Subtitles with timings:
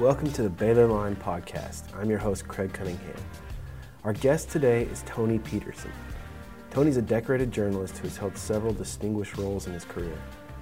[0.00, 1.94] Welcome to the Baylor Line podcast.
[1.94, 3.22] I'm your host, Craig Cunningham.
[4.02, 5.90] Our guest today is Tony Pederson.
[6.70, 10.16] Tony's a decorated journalist who has held several distinguished roles in his career,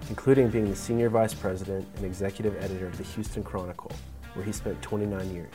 [0.08, 3.92] including being the senior vice president and executive editor of the Houston Chronicle,
[4.34, 5.54] where he spent 29 years.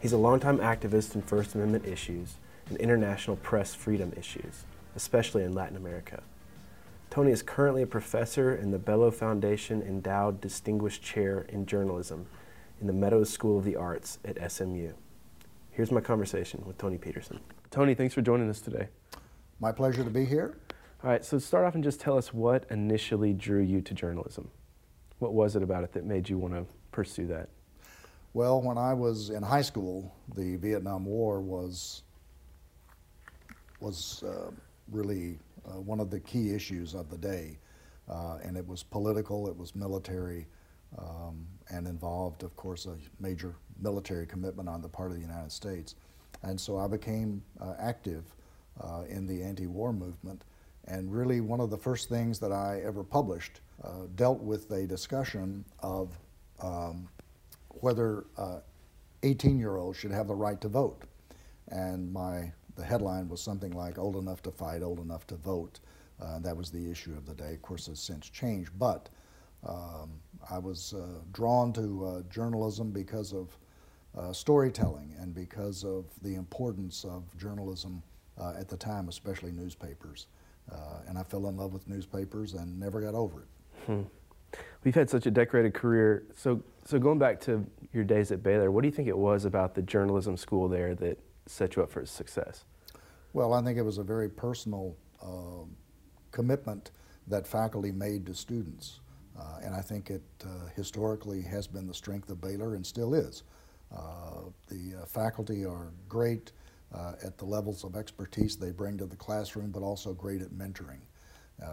[0.00, 2.36] He's a longtime activist in First Amendment issues
[2.70, 6.22] and international press freedom issues, especially in Latin America.
[7.10, 12.26] Tony is currently a professor in the Belo Foundation Endowed Distinguished Chair in Journalism
[12.80, 14.92] in the Meadows School of the Arts at SMU.
[15.70, 17.40] Here's my conversation with Tony Pederson.
[17.70, 18.88] Tony, thanks for joining us today.
[19.60, 20.58] My pleasure to be here.
[21.02, 24.50] All right, so start off and just tell us what initially drew you to journalism.
[25.18, 27.48] What was it about it that made you want to pursue that?
[28.32, 32.02] Well, when I was in high school, the Vietnam War was
[33.80, 34.50] was uh,
[34.90, 37.58] really uh, one of the key issues of the day,
[38.08, 40.46] uh, and it was political, it was military,
[40.98, 45.52] um, and involved, of course, a major military commitment on the part of the United
[45.52, 45.94] States.
[46.42, 48.24] And so I became uh, active
[48.80, 50.44] uh, in the anti-war movement,
[50.86, 54.86] and really one of the first things that I ever published uh, dealt with a
[54.86, 56.16] discussion of
[56.62, 57.08] um,
[57.68, 58.24] whether
[59.22, 61.02] 18-year-olds should have the right to vote.
[61.68, 65.80] And my the headline was something like "Old enough to fight, old enough to vote."
[66.22, 67.54] Uh, that was the issue of the day.
[67.54, 69.08] Of course, it's since changed, but
[69.66, 70.20] um,
[70.50, 73.56] I was uh, drawn to uh, journalism because of
[74.16, 78.02] uh, storytelling and because of the importance of journalism
[78.38, 80.26] uh, at the time, especially newspapers.
[80.70, 83.84] Uh, and I fell in love with newspapers and never got over it.
[83.86, 84.02] Hmm.
[84.84, 86.24] We've had such a decorated career.
[86.34, 89.44] So, so going back to your days at Baylor, what do you think it was
[89.44, 92.64] about the journalism school there that set you up for success?
[93.32, 95.66] Well, I think it was a very personal uh,
[96.30, 96.90] commitment
[97.26, 99.00] that faculty made to students.
[99.38, 103.14] Uh, and I think it uh, historically has been the strength of Baylor and still
[103.14, 103.42] is.
[103.94, 106.52] Uh, the uh, faculty are great
[106.94, 110.50] uh, at the levels of expertise they bring to the classroom, but also great at
[110.50, 111.00] mentoring.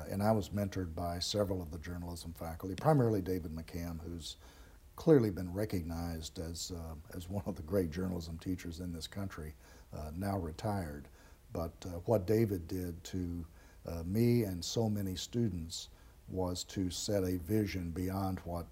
[0.10, 4.38] and I was mentored by several of the journalism faculty, primarily David McHam, who's
[4.96, 6.72] clearly been recognized as,
[7.16, 9.54] as one of the great journalism teachers in this country,
[10.16, 11.08] now retired.
[11.54, 11.74] But
[12.06, 13.46] what David did to
[14.06, 15.90] me and so many students
[16.28, 18.68] was to set a vision beyond what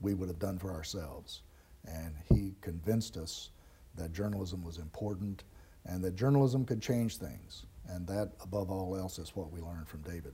[0.00, 1.42] we would have done for ourselves.
[1.86, 3.50] And he convinced us
[3.96, 5.44] that journalism was important
[5.84, 7.66] and that journalism could change things.
[7.88, 10.32] And that, above all else, is what we learned from David.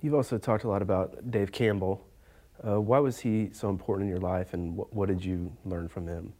[0.00, 2.04] You've also talked a lot about Dave Campbell.
[2.66, 5.88] Uh, why was he so important in your life, and what, what did you learn
[5.88, 6.32] from him?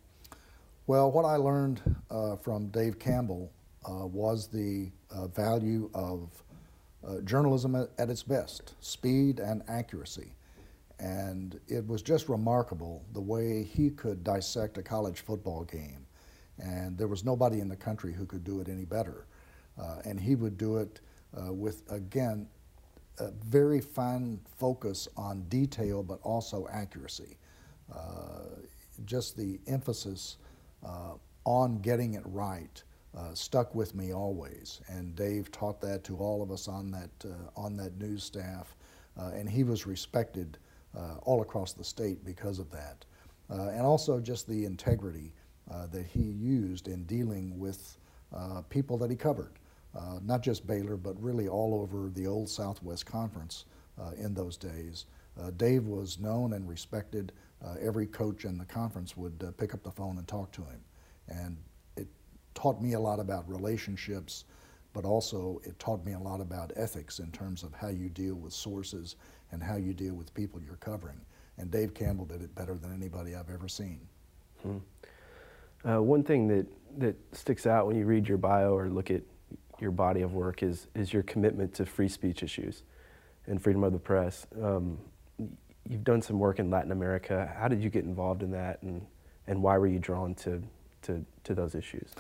[0.89, 1.81] Well, what I learned
[2.11, 3.53] uh, from Dave Campbell
[3.89, 6.43] uh, was the uh, value of
[7.07, 10.33] uh, journalism at, at, its best speed and accuracy.
[10.99, 16.07] And it was just remarkable the way he could dissect a college football game.
[16.59, 19.27] And there was nobody in the country who could do it any better.
[19.81, 21.01] Uh, and he would do it
[21.37, 22.47] uh, with, again,
[23.19, 27.37] a very fine focus on detail but also accuracy.
[27.93, 28.61] Uh,
[29.05, 30.37] just the emphasis
[30.87, 31.15] uh,
[31.45, 32.83] on getting it right
[33.17, 34.81] uh, stuck with me always.
[34.89, 38.75] And Dave taught that to all of us on that, uh, on that news staff.
[39.19, 40.59] Uh, and he was respected
[40.97, 43.05] uh, all across the state because of that.
[43.51, 45.33] Uh, and also just the integrity
[45.91, 47.97] that he used in dealing with
[48.69, 49.53] people that he covered.
[50.23, 53.65] not just Baylor, but really all over the old Southwest Conference
[54.19, 55.07] in those days.
[55.57, 57.33] Dave was known and respected.
[57.81, 60.81] every coach in the conference would pick up the phone and talk to him.
[61.29, 61.57] And
[62.55, 64.45] taught me a lot about relationships,
[64.93, 68.35] but also it taught me a lot about ethics in terms of how you deal
[68.35, 69.17] with sources
[69.51, 71.21] and how you deal with people you're covering.
[71.59, 74.01] And Dave Campbell did it better than anybody I've ever seen.
[74.63, 74.79] Hmm.
[75.85, 76.67] Uh, one thing that,
[76.99, 79.23] that sticks out when you read your bio or look at
[79.81, 82.85] your body of work is, is your commitment to free speech issues
[83.47, 84.47] and freedom of the press.
[84.63, 84.99] Um,
[85.89, 87.53] you've done some work in Latin America.
[87.59, 89.05] How did you get involved in that, and,
[89.49, 90.63] and why were you drawn to,
[91.03, 92.11] to, to those issues?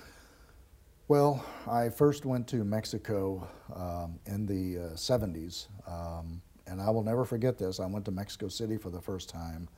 [1.08, 7.02] Well, I first went to Mexico um, in the uh, 70s, um, and I will
[7.02, 7.80] never forget this.
[7.80, 9.68] I went to Mexico City for the first time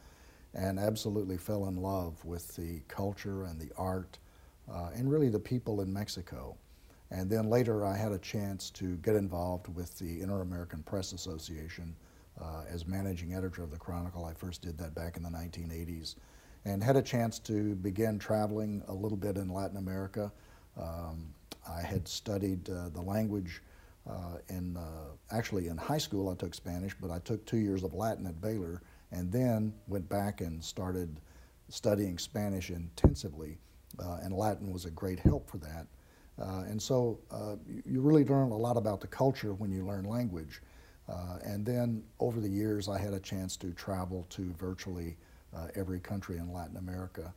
[0.52, 4.18] and absolutely fell in love with the culture and the art
[4.70, 6.56] uh, and really the people in Mexico.
[7.10, 11.96] And then later I had a chance to get involved with the Inter-American Press Association
[12.40, 14.26] uh, as managing editor of the Chronicle.
[14.26, 16.16] I first did that back in the 1980s
[16.66, 20.30] and had a chance to begin traveling a little bit in Latin America.
[20.80, 21.34] Um,
[21.68, 23.62] I had studied uh, the language
[24.08, 27.84] uh, in, uh, actually in high school I took Spanish, but I took two years
[27.84, 28.82] of Latin at Baylor
[29.12, 31.20] and then went back and started
[31.68, 33.56] studying Spanish intensively,
[34.22, 35.86] and Latin was a great help for that.
[36.40, 37.56] Uh, and so uh,
[37.86, 40.60] you really learn a lot about the culture when you learn language.
[41.08, 45.16] Uh, and then over the years, I had a chance to travel to virtually
[45.76, 47.32] every country in Latin America.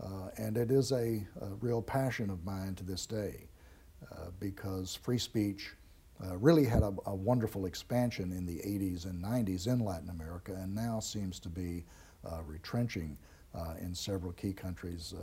[0.00, 3.46] Uh, and it is a, a, real passion of mine to this day
[4.40, 5.72] because free speech
[6.36, 10.74] really had a, a, wonderful expansion in the 80s and 90s in Latin America and
[10.74, 11.84] now seems to be
[12.46, 13.16] retrenching
[13.80, 15.14] in several key countries,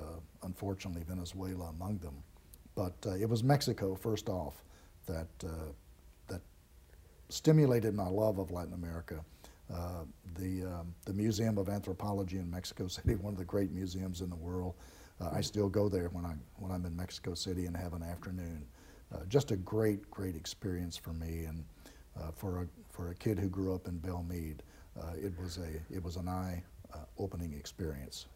[0.44, 2.24] unfortunately, Venezuela among them.
[2.80, 4.63] But uh, it was Mexico, first off,
[5.06, 5.74] that, uh,
[6.30, 6.39] that
[7.27, 9.19] stimulated my love of Latin America.
[9.74, 10.04] Uh,
[10.36, 14.30] the, um, the Museum of Anthropology in Mexico City, one of the great museums in
[14.30, 14.75] the world.
[15.21, 18.04] Uh, I still go there when, I, when I'm in Mexico City and have an
[18.04, 18.66] afternoon.
[19.13, 21.66] Uh, just a great, great experience for me and
[22.18, 24.63] uh, for, a, for a kid who grew up in Belle Meade.
[25.18, 28.27] it, was a, it was an eye-opening experience.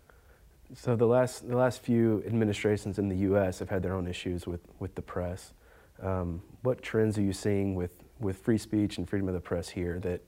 [0.76, 3.60] So the last the last few administrations in the U.S.
[3.60, 5.54] have had their own issues with with the press.
[6.02, 9.70] Um, what trends are you seeing with with free speech and freedom of the press
[9.70, 10.22] here that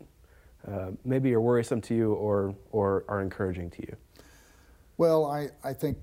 [0.71, 3.95] uh, maybe are worrisome to you or or are encouraging to you?
[4.97, 5.97] Well, I, I think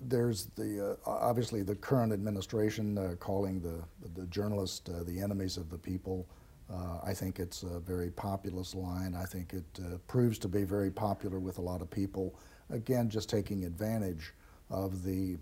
[0.00, 3.84] there's the uh, obviously the current administration uh, calling the
[4.14, 6.26] the journalists uh, the enemies of the people.
[6.72, 9.14] Uh, I think it's a very populist line.
[9.14, 12.38] I think it proves to be very popular with a lot of people
[12.70, 14.34] again, just taking advantage
[14.68, 15.38] of the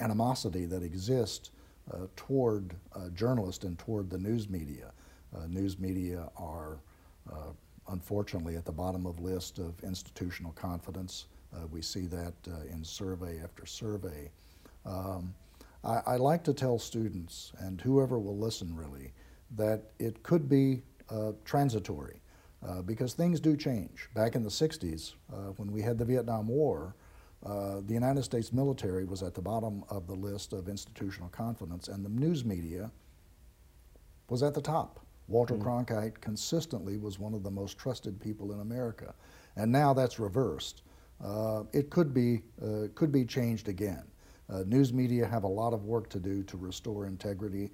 [0.00, 1.52] animosity that exists
[2.16, 2.74] toward
[3.14, 4.90] journalists and toward the news media.
[5.46, 6.80] News media are
[7.32, 7.52] uh,
[7.88, 11.26] unfortunately at the bottom of list of institutional confidence.
[11.54, 12.34] Uh, we see that
[12.70, 14.30] in survey after survey.
[14.84, 15.34] Um,
[15.84, 19.12] I, I, like to tell students and whoever will listen really
[19.56, 20.82] that it could be
[21.44, 22.20] transitory.
[22.66, 24.08] Uh, because things do change.
[24.14, 26.94] Back in the 60s, uh, when we had the Vietnam War,
[27.44, 31.88] uh, the United States military was at the bottom of the list of institutional confidence,
[31.88, 32.90] and the news media
[34.30, 35.03] was at the top.
[35.28, 35.62] Walter mm.
[35.62, 39.14] Cronkite consistently was one of the most trusted people in America,
[39.56, 40.82] and now that's reversed.
[41.24, 44.04] Uh, it could be uh, could be changed again.
[44.66, 47.70] news media have a lot of work to do to restore integrity.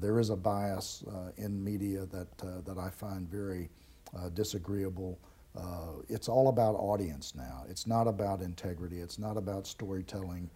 [0.00, 1.04] there is a bias
[1.36, 3.70] in media that that I find very
[4.16, 5.18] uh, disagreeable.
[5.56, 7.64] Uh, it's all about audience now.
[7.68, 8.98] It's not about integrity.
[9.00, 10.50] It's not about storytelling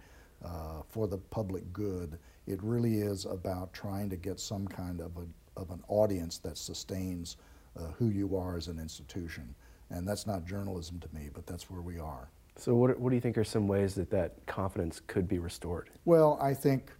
[0.45, 2.19] uh, for the public good.
[2.47, 6.59] It really is about trying to get some kind of, a, of an audience that
[6.59, 7.37] sustains
[7.79, 9.55] uh, who you are as an institution.
[9.91, 12.31] And that's not journalism to me, but that's where we are.
[12.57, 15.91] So, what, what do you think are some ways that that confidence could be restored?
[16.05, 16.93] Well, I think,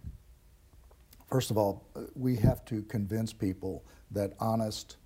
[1.29, 4.97] first of all, uh, we have to convince people that honest,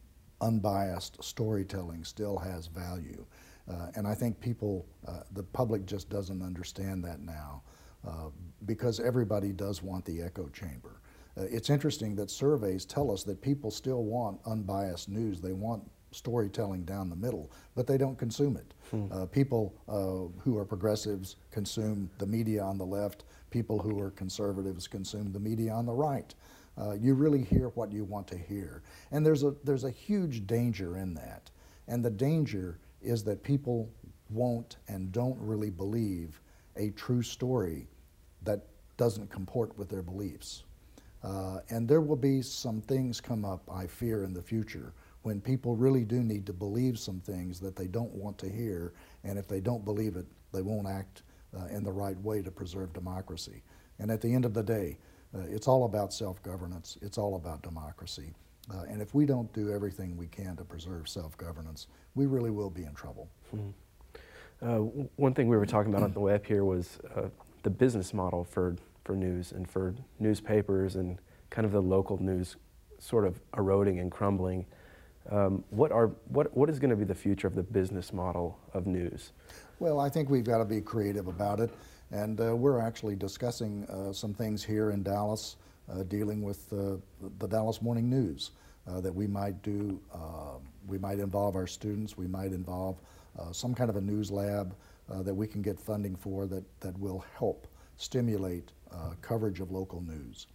[0.41, 3.25] unbiased storytelling still has value.
[3.69, 7.61] Uh, and I think people, uh, the public just doesn't understand that now
[8.07, 8.29] uh,
[8.65, 10.96] because everybody does want the echo chamber.
[11.37, 15.39] Uh, it's interesting that surveys tell us that people still want unbiased news.
[15.39, 18.73] They want storytelling down the middle, but they don't consume it.
[18.91, 19.11] Hmm.
[19.11, 23.25] Uh, people uh, who are progressives consume the media on the left.
[23.51, 26.33] People who are conservatives consume the media on the right.
[26.77, 28.83] Uh, you really hear what you want to hear.
[29.11, 31.49] And there's a, there's a huge danger in that.
[31.87, 33.89] And the danger is that people
[34.29, 36.39] won't and don't really believe
[36.75, 37.87] a true story
[38.43, 38.65] that
[38.97, 40.63] doesn't comport with their beliefs.
[41.27, 44.93] Uh, and there will be some things come up, I fear, in the future
[45.23, 48.93] when people really do need to believe some things that they don't want to hear.
[49.25, 51.23] And if they don't believe it, they won't act
[51.57, 53.61] uh, in the right way to preserve democracy.
[53.99, 54.97] And at the end of the day,
[55.35, 56.97] uh, it's all about self-governance.
[57.01, 58.33] It's all about democracy.
[58.73, 62.69] Uh, and if we don't do everything we can to preserve self-governance, we really will
[62.69, 63.27] be in trouble.
[63.53, 63.69] Mm-hmm.
[64.61, 64.77] Uh,
[65.17, 67.23] one thing we were talking about on the way up here was uh,
[67.63, 71.17] the business model for, for news and for newspapers and
[71.49, 72.57] kind of the local news
[72.99, 74.65] sort of eroding and crumbling.
[75.31, 78.59] Um, what, are, what, what is going to be the future of the business model
[78.73, 79.31] of news?
[79.79, 81.71] Well, I think we've got to be creative about it.
[82.11, 85.55] And uh, we're actually discussing uh, some things here in Dallas
[85.89, 87.01] uh, dealing with the
[87.47, 88.51] Dallas Morning News
[88.87, 89.99] uh, that we might do.
[90.13, 92.17] Uh, we might involve our students.
[92.17, 92.97] We might involve
[93.39, 94.75] uh, some kind of a news lab
[95.09, 97.67] that we can get funding for that, that will help
[97.97, 98.71] stimulate
[99.21, 100.47] coverage of local news.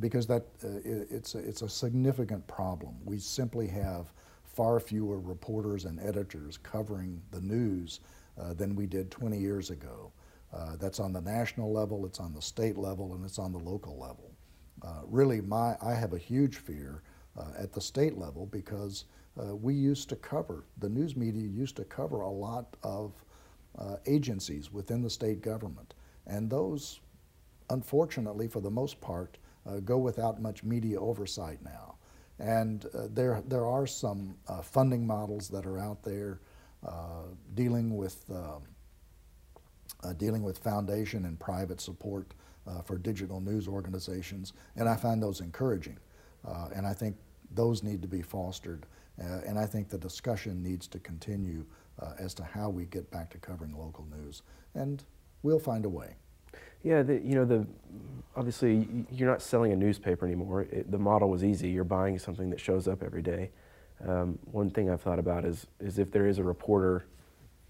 [0.00, 2.94] Because that, it, it's, a, it's a significant problem.
[3.04, 4.12] We simply have
[4.44, 8.00] far fewer reporters and editors covering the news
[8.36, 10.12] than we did 20 years ago.
[10.52, 13.58] Uh, that's on the national level, it's on the state level, and it's on the
[13.58, 14.30] local level.
[14.82, 17.02] Uh, really, my, I have a huge fear
[17.36, 19.04] uh, at the state level because
[19.38, 23.12] uh, we used to cover, the news media used to cover a lot of
[23.78, 25.94] uh, agencies within the state government.
[26.28, 27.00] And those,
[27.70, 31.96] unfortunately, for the most part, uh, go without much media oversight now.
[32.38, 36.40] And uh, there, there are some uh, funding models that are out there
[36.86, 38.62] uh, dealing with um,
[40.04, 42.34] uh, dealing with foundation and private support
[42.68, 45.98] uh, for digital news organizations, and I find those encouraging.
[46.72, 47.16] And I think
[47.50, 51.66] those need to be fostered, and I think the discussion needs to continue
[52.18, 54.42] as to how we get back to covering local news,
[54.74, 55.02] and
[55.42, 56.16] we'll find a way.
[56.82, 57.66] Yeah, the, you know, the
[58.36, 60.62] obviously you're not selling a newspaper anymore.
[60.62, 61.68] It, the model was easy.
[61.68, 63.50] You're buying something that shows up every day.
[64.06, 67.06] Um, one thing I've thought about is is if there is a reporter,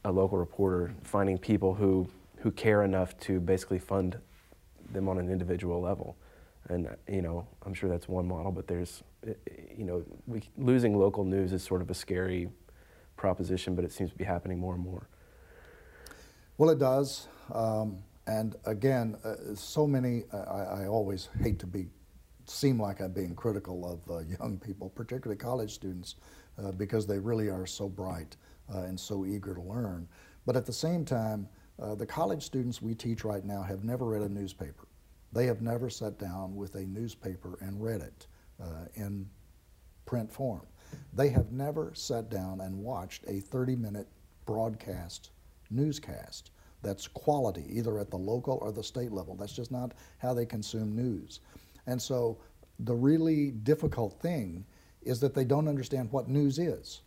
[0.05, 2.07] a local reporter, finding people who
[2.41, 4.19] who care enough to basically fund
[4.93, 6.17] them on an individual level.
[6.69, 9.03] And you know, I'm sure that's one model, but there's,
[9.77, 12.51] you know, we, losing local news is sort of a scary
[13.17, 15.09] proposition, but it seems to be happening more and more.
[16.59, 17.27] Well, it does.
[17.53, 21.87] Um, and again, uh, so many, uh, I, I, always hate to be,
[22.45, 26.17] seem like I'm being critical of uh, young people, particularly college students,
[26.63, 28.37] uh, because they really are so bright
[28.75, 30.07] uh, and so eager to learn.
[30.45, 31.49] But at the same time,
[31.81, 34.89] uh, the college students we teach right now have never read a newspaper.
[35.33, 38.27] They have never sat down with a newspaper and read it
[38.95, 39.29] in
[40.05, 40.67] print form.
[41.13, 44.09] They have never sat down and watched a 30 minute
[44.47, 45.31] broadcast
[45.71, 46.51] newscast
[46.83, 49.35] that's quality, either at the local or the state level.
[49.35, 51.41] That's just not how they consume news.
[51.87, 52.39] And so
[52.81, 54.65] the really difficult thing
[55.03, 57.01] is that they don't understand what news is.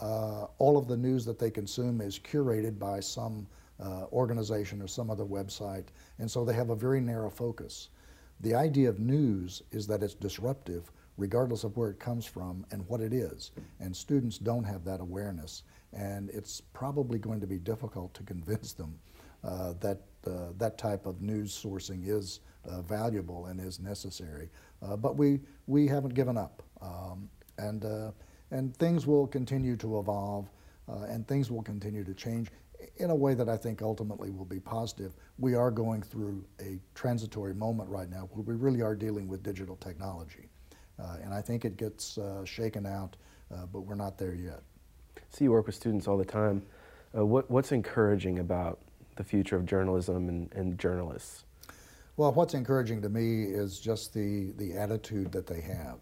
[0.00, 3.46] Uh, all of the news that they consume is curated by some
[3.80, 5.86] uh, organization or some other website,
[6.18, 7.88] and so they have a very narrow focus.
[8.40, 12.86] The idea of news is that it's disruptive regardless of where it comes from and
[12.88, 15.62] what it is, and students don't have that awareness,
[15.94, 18.98] and it's probably going to be difficult to convince them
[19.42, 24.48] uh, that uh, that type of news sourcing is uh, valuable and is necessary.
[24.82, 28.10] Uh, but we, we haven't given up, um, and, uh,
[28.50, 30.48] and things will continue to evolve,
[30.86, 32.48] and things will continue to change
[32.96, 35.12] in a way that I think ultimately will be positive.
[35.38, 39.42] We are going through a transitory moment right now where we really are dealing with
[39.42, 40.48] digital technology.
[40.98, 43.16] Uh, and I think it gets uh, shaken out,
[43.52, 44.62] uh, but we're not there yet.
[45.34, 46.62] So you work with students all the time.
[47.16, 48.78] Uh, what, what's encouraging about
[49.16, 51.42] the future of journalism and, and journalists?
[52.16, 55.98] Well, what's encouraging to me is just the, the attitude that they have.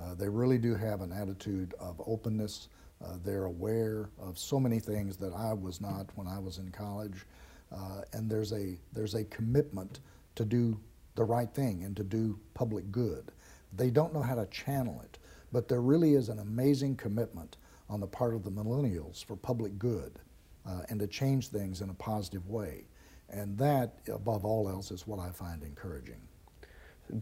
[0.00, 2.68] Uh, they really do have an attitude of openness,
[3.04, 6.70] uh, they're aware of so many things that I was not when I was in
[6.70, 7.26] college,
[7.72, 10.00] uh, and there's a there's a commitment
[10.36, 10.78] to do
[11.16, 13.32] the right thing and to do public good.
[13.74, 15.18] They don't know how to channel it,
[15.52, 17.56] but there really is an amazing commitment
[17.88, 20.18] on the part of the millennials for public good
[20.66, 22.86] uh, and to change things in a positive way.
[23.30, 26.20] And that, above all else, is what I find encouraging.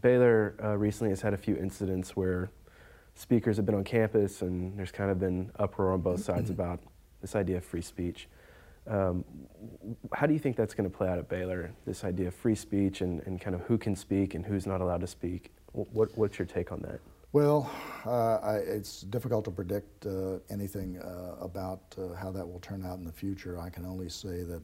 [0.01, 2.49] Baylor uh, recently has had a few incidents where
[3.15, 6.79] speakers have been on campus, and there's kind of been uproar on both sides about
[7.21, 8.27] this idea of free speech.
[8.87, 9.25] Um,
[10.13, 11.71] how do you think that's going to play out at Baylor?
[11.85, 14.81] This idea of free speech and, and kind of who can speak and who's not
[14.81, 15.51] allowed to speak.
[15.71, 16.99] What, what's your take on that?
[17.35, 17.69] Well,
[18.05, 22.85] uh, I, it's difficult to predict uh, anything uh, about uh, how that will turn
[22.85, 23.59] out in the future.
[23.59, 24.61] I can only say that,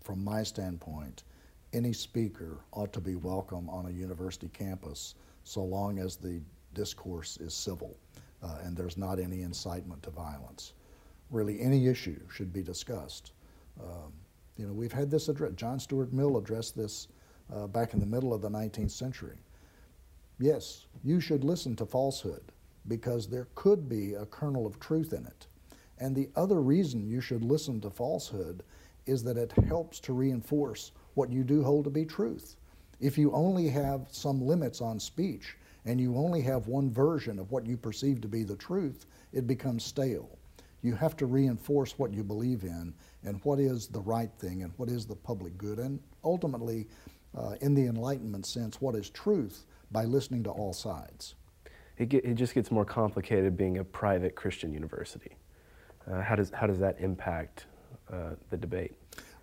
[0.00, 1.24] from my standpoint,
[1.72, 6.40] any speaker ought to be welcome on a university campus so long as the
[6.72, 7.96] discourse is civil
[8.44, 10.74] uh, and there's not any incitement to violence.
[11.32, 13.32] Really, any issue should be discussed.
[13.82, 14.12] Um,
[14.56, 15.50] you know, we've had this address.
[15.56, 17.08] John Stuart Mill addressed this
[17.52, 19.36] uh, back in the middle of the 19th century.
[20.38, 22.52] Yes, you should listen to falsehood
[22.88, 25.46] because there could be a kernel of truth in it.
[25.98, 28.62] And the other reason you should listen to falsehood
[29.06, 32.56] is that it helps to reinforce what you do hold to be truth.
[33.00, 37.50] If you only have some limits on speech, and you only have one version of
[37.50, 40.38] what you perceive to be the truth, it becomes stale.
[40.82, 44.72] You have to reinforce what you believe in and what is the right thing and
[44.76, 46.86] what is the public good, and ultimately,
[47.36, 49.64] uh, in the Enlightenment sense, what is truth
[49.94, 51.36] by listening to all sides.
[51.96, 55.36] It, get, it just gets more complicated being a private Christian university.
[56.10, 57.66] Uh, how, does, how does that impact
[58.12, 58.92] uh, the debate?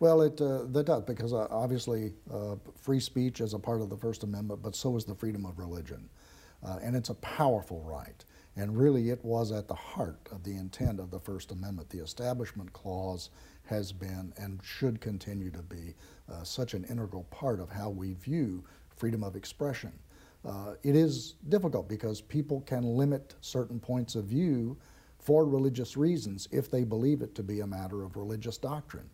[0.02, 3.90] Well, it uh, that does because uh, obviously uh, free speech is a part of
[3.90, 6.10] the First Amendment, but so is the freedom of religion.
[6.64, 8.26] Uh, and it's a powerful right.
[8.58, 11.90] And really, it was at the heart of the intent of the First Amendment.
[11.90, 13.30] The Establishment Clause
[13.66, 15.96] has been and should continue to be
[16.30, 18.64] uh, such an integral part of how we view
[18.98, 19.94] freedom of expression.
[20.46, 24.78] Uh, it is difficult because people can limit certain points of view
[25.20, 29.10] for religious reasons if they believe it to be a matter of religious doctrine.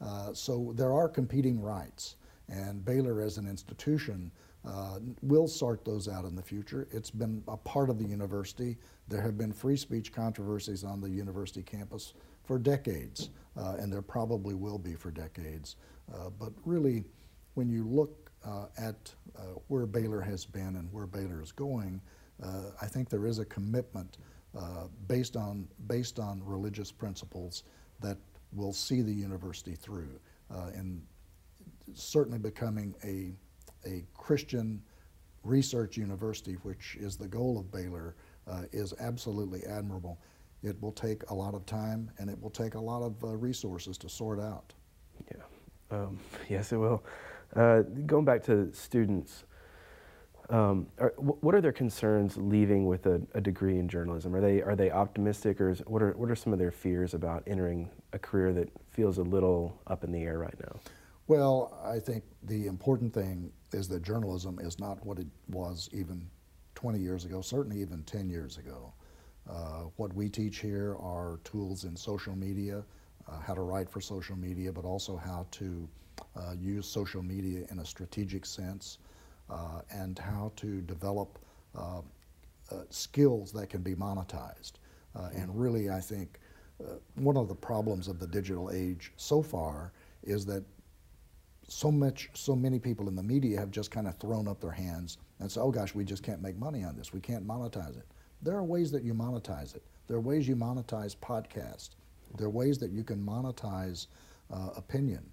[0.00, 2.16] Uh, so there are competing rights,
[2.48, 4.30] and Baylor as an institution
[4.64, 6.88] uh, we'll sort those out in the future.
[6.90, 8.76] It's been a part of the university.
[9.08, 14.02] There have been free speech controversies on the university campus for decades, uh, and there
[14.02, 15.76] probably will be for decades.
[16.12, 17.04] Uh, but really,
[17.54, 22.00] when you look uh, at uh, where Baylor has been and where Baylor is going,
[22.42, 24.18] uh, I think there is a commitment
[25.06, 27.62] based on based on religious principles
[28.00, 28.16] that
[28.52, 30.18] will see the university through,
[30.74, 31.00] and
[31.94, 33.32] certainly becoming a
[33.86, 34.82] a Christian
[35.44, 38.16] research university, which is the goal of Baylor,
[38.46, 40.18] uh, is absolutely admirable.
[40.62, 43.28] It will take a lot of time and it will take a lot of uh,
[43.36, 44.72] resources to sort out.
[45.30, 45.42] Yeah,
[45.96, 46.18] um,
[46.48, 47.04] yes, it will.
[47.56, 49.44] Uh, going back to students,
[50.50, 54.34] um, are, what are their concerns leaving with a, a, degree in journalism?
[54.34, 57.12] Are they are they optimistic, or is, what are what are some of their fears
[57.12, 60.80] about entering a career that feels a little up in the air right now?
[61.26, 66.26] Well, I think the important thing is that journalism is not what it was even
[66.74, 68.94] 20 years ago, certainly even 10 years ago.
[69.48, 72.82] Uh, what we teach here are tools in social media,
[73.28, 75.86] uh, how to write for social media, but also how to
[76.36, 78.98] uh, use social media in a strategic sense,
[79.50, 81.38] uh, and how to develop
[81.76, 82.00] uh,
[82.70, 84.72] uh, skills that can be monetized.
[85.34, 86.38] and really, I think
[87.14, 90.62] one of the problems of the digital age so far is that
[91.66, 94.70] so much, so many people in the media have just kind of thrown up their
[94.70, 97.12] hands and said, "Oh gosh, we just can't make money on this.
[97.12, 98.06] We can't monetize it."
[98.42, 99.82] There are ways that you monetize it.
[100.06, 101.90] There are ways you monetize podcasts.
[102.36, 104.06] There are ways that you can monetize
[104.50, 105.30] uh, opinion.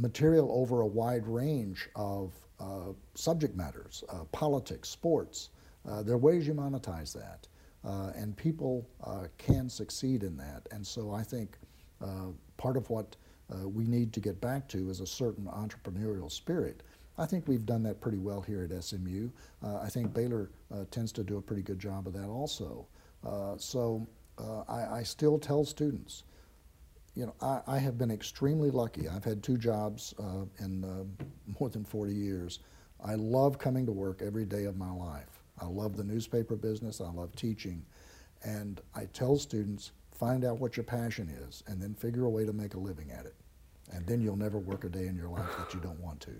[0.00, 5.50] Material over a wide range of uh, subject matters, uh, politics, sports.
[5.86, 7.46] Uh, there are ways you monetize that,
[7.84, 10.66] uh, and people uh, can succeed in that.
[10.70, 11.58] And so I think
[12.56, 13.16] part of what
[13.64, 16.82] we need to get back to is a certain entrepreneurial spirit.
[17.18, 19.28] I think we've done that pretty well here at SMU.
[19.62, 20.50] I think Baylor
[20.90, 22.86] tends to do a pretty good job of that also.
[23.58, 24.06] So
[24.66, 26.24] I, I, still tell students,
[27.14, 29.08] you know, I, I, have been extremely lucky.
[29.08, 30.80] I've had two jobs uh, in
[31.58, 32.60] more than 40 years.
[33.04, 35.42] I love coming to work every day of my life.
[35.60, 37.00] I love the newspaper business.
[37.00, 37.84] I love teaching.
[38.42, 42.46] And I tell students, find out what your passion is, and then figure a way
[42.46, 43.34] to make a living at it.
[43.92, 46.30] And then you'll never work a day in your life that you don't want to.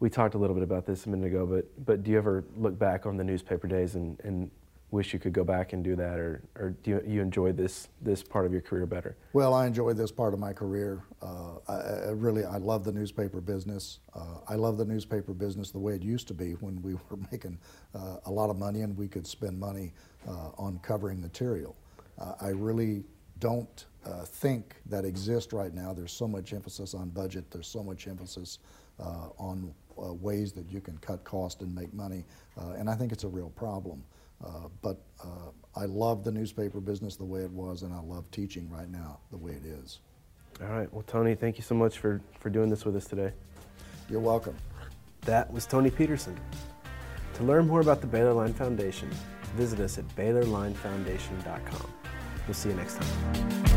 [0.00, 2.44] We talked a little bit about this a minute ago, but but do you ever
[2.56, 4.50] look back on the newspaper days and, and
[4.90, 7.88] wish you could go back and do that, or, or do you, you enjoy this
[8.00, 9.16] this part of your career better?
[9.32, 11.02] Well, I enjoy this part of my career.
[11.22, 14.00] Uh, I, I, really I love the newspaper business.
[14.14, 17.18] Uh, I love the newspaper business the way it used to be when we were
[17.30, 17.58] making
[17.94, 19.92] uh, a lot of money and we could spend money
[20.28, 21.76] uh, on covering material.
[22.18, 23.04] Uh, I really
[23.38, 25.92] don't uh, think that exists right now.
[25.92, 27.50] There's so much emphasis on budget.
[27.50, 28.58] There's so much emphasis
[29.38, 32.24] on ways that you can cut cost and make money,
[32.56, 34.02] and I think it's a real problem.
[34.44, 38.30] Uh, but uh, I love the newspaper business the way it was, and I love
[38.30, 40.00] teaching right now the way it is.
[40.60, 40.92] All right.
[40.92, 43.32] Well, Tony, thank you so much for, for doing this with us today.
[44.08, 44.56] You're welcome.
[45.22, 46.36] That was Tony Pederson.
[47.34, 49.10] To learn more about the Baylor Line Foundation,
[49.56, 51.92] visit us at BaylorLineFoundation.com.
[52.46, 53.69] We'll see you next time.